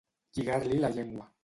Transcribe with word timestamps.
Lligar-li 0.37 0.81
la 0.81 0.93
llengua. 0.97 1.33